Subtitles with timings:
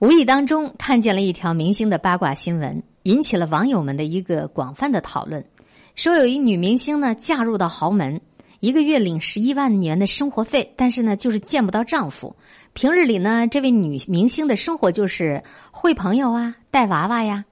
[0.00, 5.44] 无意当中看见了一条明星的八卦新闻，引起了网友们的一个广泛的讨论。
[5.96, 8.20] 说有一女明星呢嫁入到豪门，
[8.60, 12.36] 一个月领十一万元的生活费，但是呢就是见不到丈夫。
[12.74, 15.42] 平日里呢，这位女明星的生活就是
[15.72, 17.44] 会朋友啊，带娃娃呀。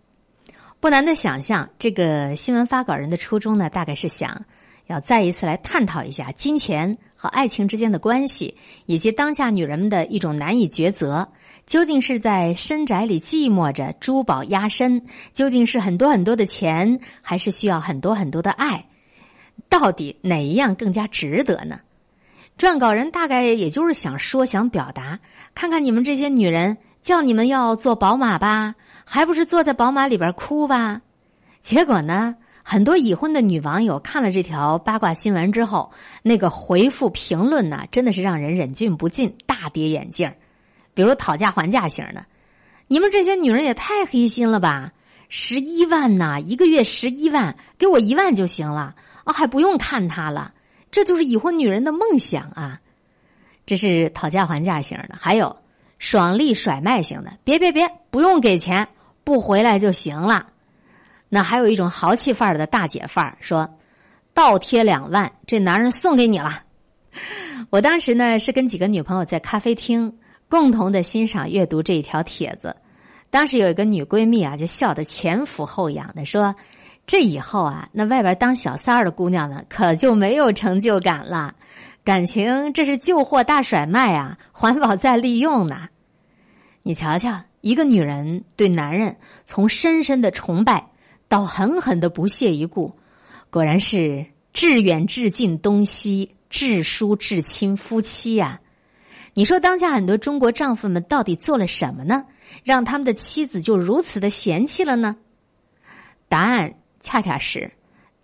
[0.79, 4.45] 不难的想象，这个新闻发稿人的初衷呢，大概是想
[4.87, 11.29] 要再一次来探讨一下金钱和爱情之间的关系，以及当下女人们的一种难以抉择：
[11.67, 15.01] 究竟是在深宅里寂寞着，珠宝压身；
[15.33, 18.87] 究竟是很多很多的钱，还是需要很多很多的爱？
[19.69, 21.81] 到底哪一样更加值得呢？
[22.57, 25.19] 撰稿人大概也就是想说、想表达，
[25.55, 28.75] 看看你们这些女人，叫你们要坐宝马吧，
[29.05, 31.03] 还不是坐在宝马里边哭吧？
[31.61, 32.37] 结果呢，
[32.69, 35.93] 很多已婚的女网友看了这条八卦新闻之后，
[36.25, 40.29] 那个回复评论呢，真的是让人忍俊不禁、大跌眼镜
[40.93, 42.27] 比如讨价还价型的，
[42.89, 44.93] 你们这些女人也太黑心了吧！
[45.29, 50.53] 十一万呐，一个月十一万，给我一万就行了啊，还不用看他了。
[50.91, 52.81] 这就是已婚女人的梦想啊！
[53.65, 55.57] 这是讨价还价型的，还有
[56.01, 57.33] 爽利甩卖型的。
[57.45, 58.89] 别别别，不用给钱，
[59.23, 60.49] 不回来就行了。
[61.29, 63.69] 那还有一种豪气范儿的大姐范儿，说
[64.35, 66.63] 倒贴两万，这男人送给你了。
[67.71, 72.77] 我当时呢是跟几个女朋友在咖啡厅共同的欣赏阅读这一条帖子，
[73.31, 76.55] 当时有一个女闺蜜啊就笑得前俯后仰的说。
[77.09, 81.55] 这以后啊，那外边当小三儿的姑娘们可就没有成就感了。
[82.03, 85.89] 感情这是旧货大甩卖啊，环保再利用呢。
[86.83, 90.85] 你瞧瞧，一个女人对男人从深深的崇拜
[91.29, 92.93] 倒狠狠的不屑一顾，
[93.51, 98.61] 果然是至远至近东西，至疏至亲夫妻呀。
[99.35, 102.25] 你说当下很多中国丈夫们到底做了什么呢？
[102.65, 105.17] 让他们的妻子就如此的嫌弃了呢？
[106.29, 106.75] 答案。
[107.03, 107.71] 恰恰是，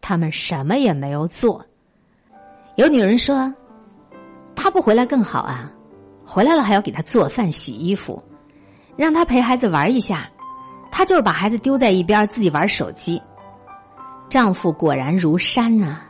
[0.00, 1.64] 他们什么也没有做。
[2.74, 3.54] 有女人说
[4.56, 5.70] ：“他不回来更好啊，
[6.26, 8.20] 回来了还要给他做饭、洗衣服，
[8.96, 10.28] 让他陪孩子玩一下，
[10.92, 13.20] 他就是把孩子丢在一边，自己玩手机。”
[14.30, 16.02] 丈夫果然如山呐，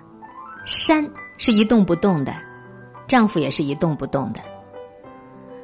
[0.67, 2.35] 山是一动不动的，
[3.09, 4.41] 丈夫也是一动不动的。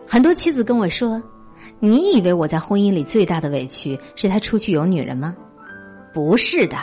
[0.06, 1.22] 很多妻子跟我说
[1.80, 5.36] ：“你以为我在婚姻里最大的委屈是他出去有女人吗？
[6.14, 6.78] 不是的。”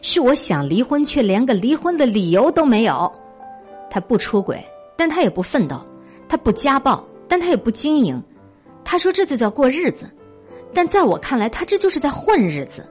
[0.00, 3.12] 是我想离婚，却连个离婚的理由都没有。
[3.90, 5.76] 他不出轨，但他也不奋斗；
[6.26, 8.20] 他不家暴，但他也不经营。
[8.82, 10.10] 他说这就叫过日子，
[10.74, 12.84] 但在我看来，他这就是在混日子。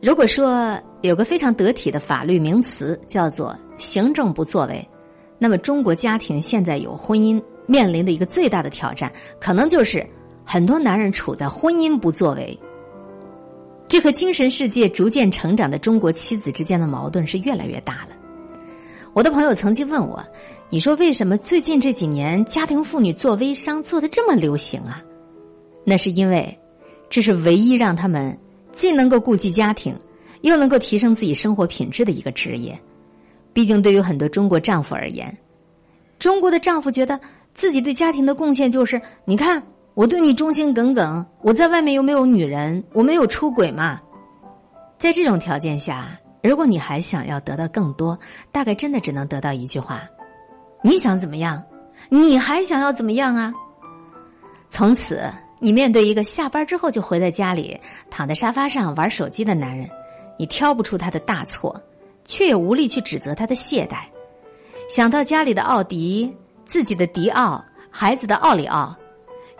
[0.00, 4.88] 如果说有个非常得体的法律名词叫做“行政不作为”，
[5.40, 10.06] 那么中国家庭现在有婚姻面临的一个最大的挑战，可能就是
[10.44, 12.56] 很多男人处在婚姻不作为。
[13.88, 18.14] 这和精神世界逐渐成长的中国妻子之间的矛盾是越来越大了。
[19.14, 20.22] 我的朋友曾经问我
[20.70, 25.02] ：“你说为什么最近这几年家庭妇女做微商做的这么流行啊？”
[25.88, 26.56] 那是因为
[27.08, 28.38] 这是唯一让他们
[28.72, 29.98] 既能够顾及家庭，
[30.42, 32.78] 又能够提升自己生活品质的一个职业。
[33.54, 35.34] 毕竟，对于很多中国丈夫而言，
[36.18, 37.18] 中国的丈夫觉得
[37.54, 39.62] 自己对家庭的贡献就是：你看。
[39.94, 44.00] 我对你忠心耿耿，我在外面又没有女人，我没有出轨嘛。
[44.96, 48.16] 在这种条件下，如果你还想要得到更多，
[48.52, 50.04] 大概真的只能得到一句话：
[50.84, 51.60] 你想怎么样？
[52.10, 53.52] 你还想要怎么样啊？
[54.68, 55.20] 从此，
[55.58, 57.78] 你面对一个下班之后就回在家里，
[58.10, 59.88] 躺在沙发上玩手机的男人，
[60.38, 61.80] 你挑不出他的大错，
[62.24, 63.98] 却也无力去指责他的懈怠。
[64.88, 66.32] 想到家里的奥迪、
[66.64, 68.94] 自己的迪奥、孩子的奥利奥。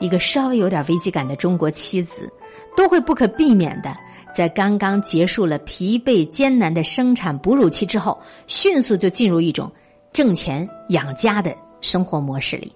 [0.01, 2.33] 一个稍微有点危机感的中国妻子，
[2.77, 3.93] 都会不可避免的
[4.33, 8.17] 在刚刚结束了疲惫艰难的生产哺乳期之后，
[8.47, 9.69] 迅速就进入一种
[10.13, 12.73] 挣钱养家的生活模式里。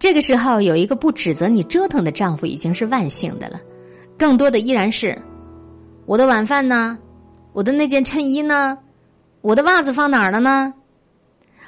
[0.00, 3.60] 这个时候，有一个不指责你折腾的丈夫已经是万幸的了，
[4.18, 5.16] 更多的依然是
[6.06, 6.98] 我的晚饭呢，
[7.52, 8.76] 我的那件衬衣呢，
[9.42, 10.74] 我的袜子放哪儿了呢？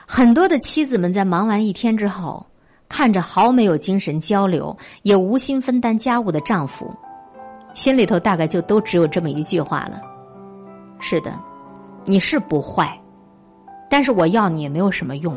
[0.06, 2.44] 很多的妻子们在忙完一天之后。
[2.88, 6.94] 看着毫没有精神交流，也无心分担家务的丈夫，
[7.72, 9.98] 心里头大概就都只有这么一句话了：
[11.00, 11.32] 是的，
[12.04, 12.94] 你是不坏，
[13.88, 15.34] 但是我要你也没有什么用。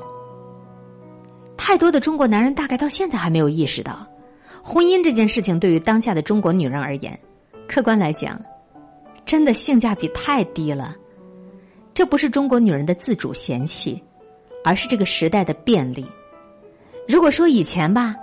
[1.66, 4.06] 太多的中国男人大概到现在还没有意识到，
[4.64, 7.20] 婚姻这件事情对于当下的中国女人而言，
[7.68, 8.40] 客观来讲，
[9.26, 10.96] 真的性价比太低了。
[11.92, 14.00] 这不是中国女人的自主嫌弃，
[14.64, 16.06] 而是这个时代的便利。
[17.08, 18.16] 如果说以前吧，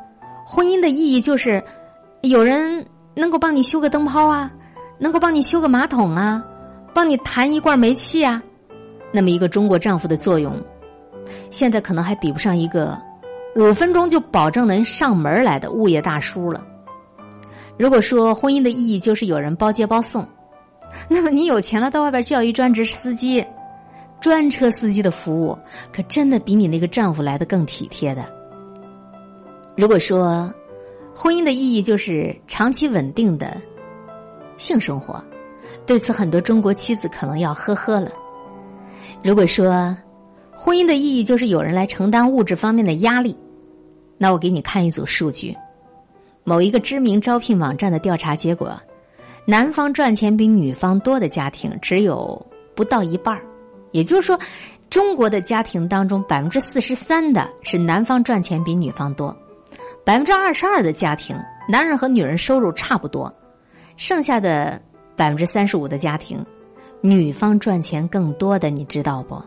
[0.47, 1.61] 婚姻的意义就是
[2.21, 4.49] 有人能够帮你修个灯泡啊，
[5.01, 6.41] 能够帮你修个马桶啊，
[6.95, 8.41] 帮你弹一罐煤气啊，
[9.13, 10.57] 那么一个中国丈夫的作用，
[11.51, 12.97] 现在可能还比不上一个
[13.55, 16.65] 五分钟就保证能上门来的物业大叔了。
[17.79, 20.27] 如果说婚姻的意义就是有人包接包送，
[21.09, 23.45] 那么你有钱了，到外边叫一专职司机。
[24.21, 25.59] 专车司机的服务
[25.93, 28.25] 可真的比你那个丈夫来的更体贴的。
[29.77, 30.49] 如果说
[31.13, 33.61] 婚姻的意义就是长期稳定的
[34.57, 35.21] 性生活，
[35.85, 38.11] 对此很多中国妻子可能要呵呵了。
[39.25, 39.97] 如果说
[40.65, 43.37] 婚姻的意义就是有人来承担物质方面的压力，
[44.17, 45.57] 那我给你看一组数据：
[46.45, 48.81] 某一个知名招聘网站的调查结果，
[49.45, 52.41] 男方赚钱比女方多的家庭只有
[52.77, 53.45] 不到一半儿。
[53.91, 54.39] 也就是说，
[54.89, 59.37] 中国的家庭当中，百分之四十三的是男方赚钱比女方多，
[60.05, 61.37] 百分之二十二的家庭，
[61.69, 63.35] 男人和女人收入差不多，
[63.97, 64.81] 剩下的
[65.17, 66.39] 百分之三十五的家庭，
[67.01, 69.43] 女方赚钱更多的，你知道不？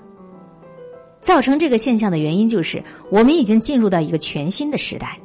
[1.26, 5.20] 造成这个现象的原因就是，我们已经进入到一个全新的时代，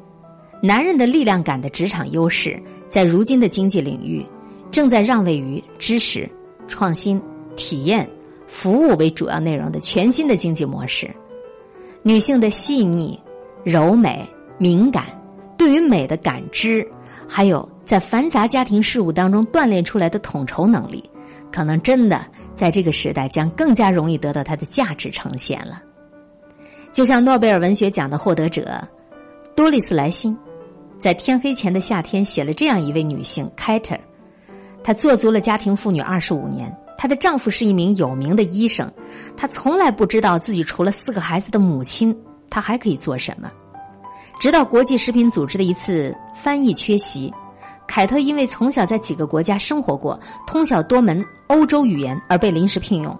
[0.61, 2.59] 男人的力量感的职场优势，
[2.89, 4.25] 在如今的经济领域，
[4.71, 6.27] 正在让位于知识、
[6.67, 7.21] 创新、
[7.55, 8.09] 体验。
[8.47, 11.09] 服务为主要内容的全新的经济模式，
[12.03, 13.17] 女性的细腻、
[13.63, 14.27] 柔美、
[14.57, 15.05] 敏感，
[15.57, 16.85] 对于美的感知，
[17.29, 21.09] 还有在繁杂家庭事务当中锻炼出来的统筹能力，
[21.49, 25.81] 可能真的在这个时代将更加容易得到它的价值呈现了。
[26.91, 28.79] 就像诺贝尔文学奖的获得者
[29.55, 30.37] 多丽丝莱辛，
[30.99, 33.97] 在《天黑前的夏天》写了这样一位女性凯特，
[34.83, 36.75] 她做足了家庭妇女二十五年。
[36.97, 38.91] 她的丈夫是一名有名的医生，
[39.35, 42.15] 她从来不知道自己除了四个孩子的母亲，
[42.49, 43.51] 她还可以做什么。
[44.39, 47.33] 直到国际食品组织的一次翻译缺席，
[47.87, 53.17] 凯特因为从小在几个国家生活过，通晓多门欧洲语言而被临时聘用。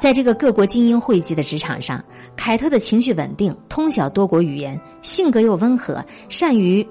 [0.00, 2.02] 在这个各国精英汇集的职场上，
[2.34, 6.84] 凯特的情绪稳定，通晓多国语言，性格又温和，善于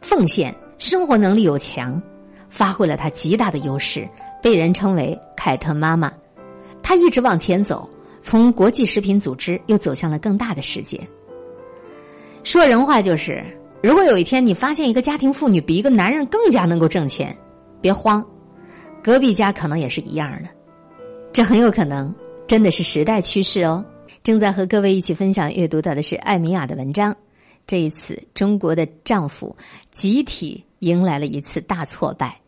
[0.00, 2.02] 奉献，生活能力又强，
[2.48, 4.08] 发挥了他极大的优势。
[4.42, 6.10] 被人称为凯特妈妈，
[6.82, 7.86] 她一直往前走，
[8.22, 10.98] 从国际食品组织又走向了更大的世界。
[12.44, 13.44] 说人话就是，
[13.82, 17.36] 如果有一天你发现一个家庭妇女比一个男人更加能够挣钱，
[17.80, 18.24] 别慌，
[19.02, 20.48] 隔壁家可能也是一样的，
[21.32, 22.12] 这很有可能
[22.48, 23.84] 真的是时代趋势哦。
[24.24, 27.16] 正在和各位一起分享阅读到的是艾米亚的文章。
[27.66, 29.56] 这一次，中国的丈夫
[29.92, 32.40] 集体迎来了一次大挫败。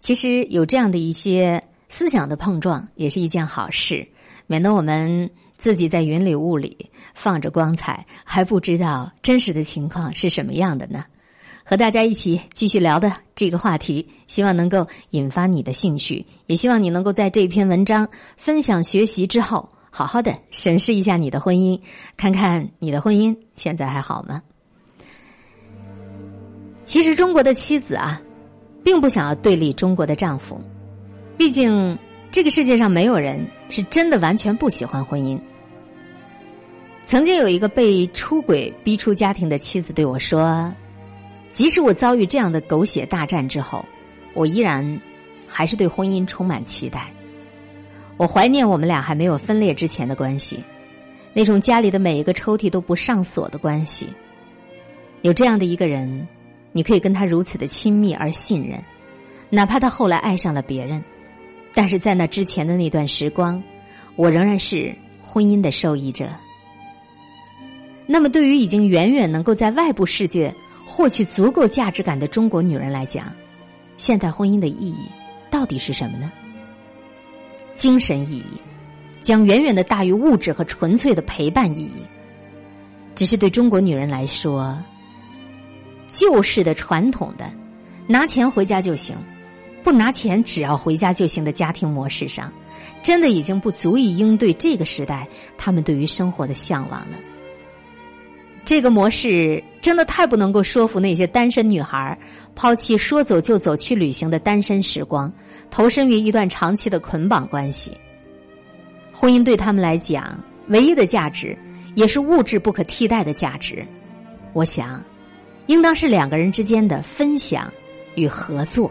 [0.00, 4.06] 其实有这样的一些思想的碰撞，也是一件好事，
[4.46, 11.04] 免得我们自己在云里雾里放着光彩，还不知道真实的情况是什么样的呢？
[11.68, 21.78] 和大家一起继续聊的这个话题，希望能够引发你的兴趣，也希望你能够在这篇文章分享学习之后，好好的审视一下你的婚姻，
[22.16, 24.42] 看看你的婚姻现在还好吗？
[26.84, 28.22] 其实中国的妻子啊。
[28.84, 30.58] 并不想要对立中国的丈夫，
[31.36, 31.98] 毕竟
[32.30, 35.38] 这个世界上没有人是真的完全不喜欢婚姻。
[37.04, 40.72] 曾经有一个被出轨逼出家庭的妻子对我说
[41.52, 43.84] ：“即使我遭遇这样的狗血大战之后，
[44.34, 45.00] 我依然
[45.46, 47.12] 还是对婚姻充满期待。
[48.16, 50.62] 我怀念我们俩还没有分裂之前的关系，
[51.32, 54.08] 那种家里的每一个抽屉都不上锁的关系。
[55.22, 56.26] 有这样的一个人。”
[56.70, 58.78] 你可以跟他如此的亲密而信任，
[59.48, 61.02] 哪怕他后来爱上了别人，
[61.74, 63.60] 但是在那之前的那段时光，
[64.16, 66.28] 我仍然是婚姻的受益者。
[68.06, 70.54] 那么，对于已经远远能够在外部世界
[70.88, 73.30] 获取足够价值感的中国女人来讲，
[73.98, 75.04] 现代婚姻的意义
[75.50, 76.32] 到底是什么呢？
[77.76, 78.60] 精神意义
[79.20, 82.02] 将远远的大于物质和纯粹的陪伴意义。
[83.14, 84.76] 只是对中国女人来说。
[86.10, 87.52] 旧式的传统的，
[88.06, 89.14] 拿钱回家就行，
[89.84, 92.50] 不拿钱只要回家就行的家庭模式上，
[93.02, 95.28] 真的已经不足以应对这个时代
[95.58, 97.18] 他们对于生活的向往了。
[98.68, 102.14] 这个模式真的太不能够说服那些单身女孩
[102.54, 105.32] 抛弃说走就走去旅行的单身时光，
[105.70, 107.96] 投身于一段长期的捆绑关系。
[109.10, 111.56] 婚姻对他们来讲，唯一的价值
[111.94, 113.82] 也是物质不可替代的价值。
[114.52, 115.02] 我想。
[115.68, 117.70] 应当是两个人之间的分享
[118.16, 118.90] 与合作，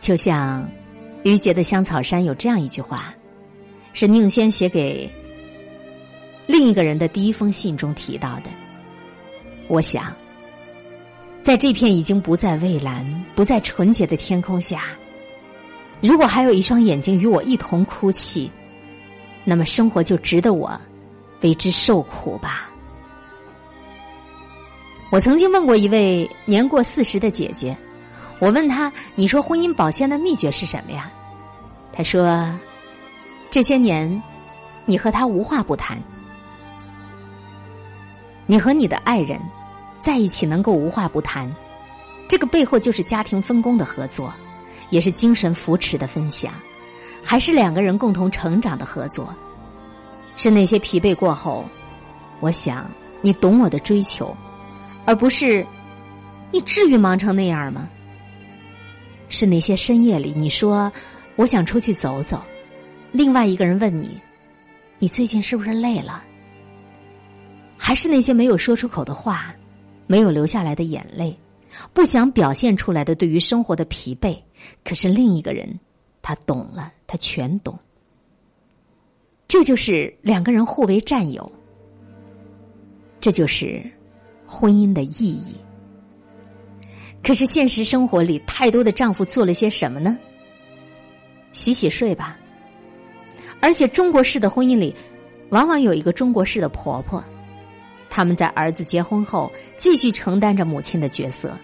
[0.00, 0.66] 就像
[1.22, 3.14] 于杰的《香草山》有这样一句话，
[3.92, 5.10] 是宁轩写给
[6.48, 8.44] 另一个人的第一封信中提到的。
[9.68, 10.12] 我想，
[11.42, 14.84] 在这片已经不再蔚蓝、不再纯洁的天空下，
[16.00, 18.50] 如果还有一双眼睛与我一同哭泣，
[19.44, 20.72] 那么生活就值得我
[21.42, 22.70] 为之受苦吧。
[25.10, 27.76] 我曾经问过一位年过四十的姐姐，
[28.38, 31.10] 我问她：“你说婚姻保鲜的秘诀是什么呀？”
[31.92, 32.58] 她说
[33.50, 34.22] ：“这些年，
[34.86, 35.98] 你和他无话不谈，
[38.50, 39.38] 你和你的爱人
[40.00, 41.54] 在一起能够无话不谈，
[42.26, 44.32] 这个背后就是家庭分工的合作，
[44.88, 46.54] 也是精神扶持的分享，
[47.22, 49.34] 还是两个人共同成长的合作。
[50.38, 51.62] 是那些疲惫过后，
[52.40, 52.90] 我想
[53.20, 54.34] 你懂我的追求。”
[55.04, 55.66] 而不是，
[56.50, 57.86] 你至于忙成那样吗？
[59.28, 60.90] 是那些深夜里，你说
[61.36, 62.42] 我想出去走走，
[63.12, 64.18] 另外一个人问你，
[64.98, 66.22] 你最近是不是累了？
[67.78, 69.54] 还是那些没有说出口的话，
[70.06, 71.34] 没有流下来的眼泪，
[71.94, 74.36] 不想表现出来的对于生活的疲惫？
[74.84, 75.78] 可是另一个人，
[76.20, 77.78] 他懂了，他全懂。
[79.46, 81.50] 这就是两个人互为战友，
[83.20, 83.82] 这就是。
[84.50, 85.54] 婚姻的意义，
[87.22, 90.18] 可是现实生活里，太多的丈夫做了些什么呢？
[91.52, 92.38] 洗洗睡吧。
[93.60, 94.96] 而且中国式的婚姻里，
[95.50, 97.22] 往往有一个中国式的婆婆，
[98.10, 101.56] 他们在儿子结婚后继续承担着母亲的角色。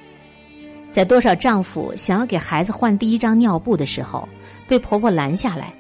[0.93, 4.29] 在多少丈夫想要给孩子换第一张尿布的时候，
[4.69, 5.75] 被婆婆拦下来：“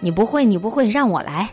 [0.00, 1.48] 你不会，你不会，让我来。”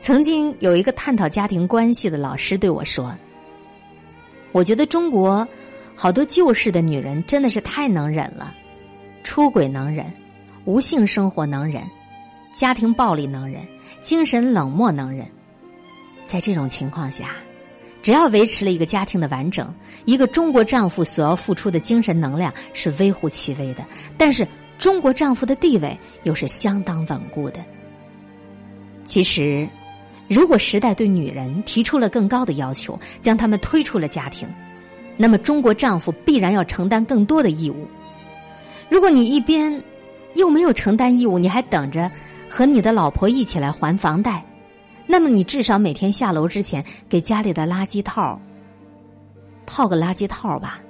[0.00, 3.14] 曾经有一个探讨家庭关系的老师对我说。
[4.50, 5.46] 我觉得中国
[5.94, 8.52] 好多旧式的女人真的是太能忍了，
[9.22, 10.12] 出轨能忍，
[10.64, 11.82] 无性生活能忍，
[12.52, 13.64] 家庭暴力能忍，
[14.02, 15.24] 精神冷漠能忍。
[16.26, 17.30] 在这种情况下，
[18.02, 19.72] 只要维持了一个家庭的完整，
[20.04, 23.84] 一个中国丈夫所要付出的精神能量是微乎其微的，
[24.16, 24.46] 但是
[24.78, 27.60] 中国丈夫的地位又是相当稳固的。
[29.04, 29.68] 其实。
[30.28, 34.48] 如果时代对女人提出了更高的要求，将她们推出了家庭，
[35.18, 37.86] 那么中国丈夫必然要承担更多的义务。
[38.88, 39.82] 如果你一边
[40.34, 42.10] 又没有承担义务，你还等着
[42.48, 44.42] 和你的老婆一起来还房贷，
[45.12, 48.40] 那么你至少每天下楼之前给家里的垃圾套
[49.66, 50.80] 套个垃圾套吧。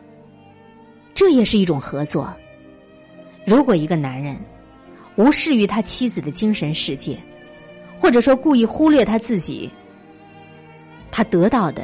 [1.13, 2.33] 这也是一种合作。
[3.45, 4.37] 如果一个男人
[5.17, 7.19] 无视于他妻子的精神世界，
[7.99, 9.69] 或者说故意忽略他自己，
[11.11, 11.83] 他得到的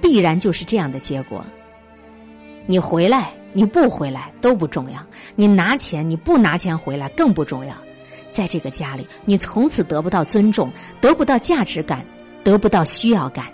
[0.00, 1.44] 必然就是这样的结果。
[2.66, 5.00] 你回来，你不回来都不重要；
[5.34, 7.74] 你拿钱，你不拿钱回来更不重要。
[8.32, 12.04] 在这个家里，你从此得不到尊重，得不到价值感，
[12.42, 13.46] 得不到需要感。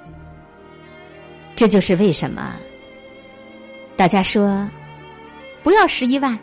[1.57, 2.55] 这就是为什么
[3.97, 4.67] 大家说
[5.63, 6.39] 不要十一万，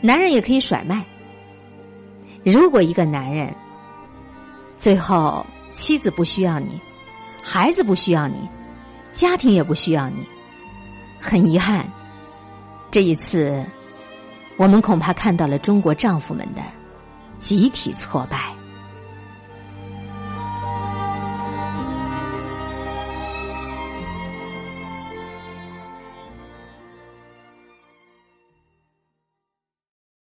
[0.00, 1.04] 男人也可以甩卖。
[2.44, 3.52] 如果一个男人，
[4.78, 6.80] 最后，妻子不需要你，
[7.42, 8.48] 孩子不需要你，
[9.10, 10.24] 家庭也不需要你。
[11.20, 11.84] 很遗憾，
[12.92, 13.64] 这一次，
[14.56, 16.62] 我们恐怕看到了中国丈夫们的
[17.38, 18.57] 集体挫败。